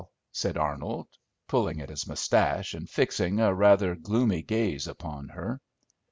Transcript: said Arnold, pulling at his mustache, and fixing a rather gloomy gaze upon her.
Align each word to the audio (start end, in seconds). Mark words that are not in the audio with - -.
said 0.31 0.57
Arnold, 0.57 1.07
pulling 1.47 1.79
at 1.79 1.89
his 1.89 2.07
mustache, 2.07 2.73
and 2.73 2.89
fixing 2.89 3.39
a 3.39 3.53
rather 3.53 3.93
gloomy 3.93 4.41
gaze 4.41 4.87
upon 4.87 5.29
her. 5.29 5.61